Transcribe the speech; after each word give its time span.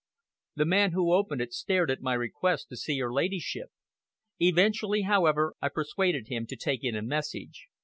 The 0.55 0.65
man 0.65 0.93
who 0.93 1.13
opened 1.13 1.41
it 1.43 1.53
stared 1.53 1.91
at 1.91 2.01
my 2.01 2.15
request 2.15 2.69
to 2.69 2.75
see 2.75 2.97
her 2.97 3.13
Ladyship. 3.13 3.69
Eventually, 4.39 5.03
however, 5.03 5.53
I 5.61 5.69
persuaded 5.69 6.27
him 6.27 6.47
to 6.47 6.55
take 6.55 6.83
in 6.83 6.95
a 6.95 7.03
message. 7.03 7.67